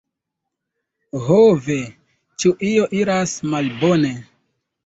[1.25, 1.77] "ho ve,
[2.45, 4.13] ĉu io iras malbone?"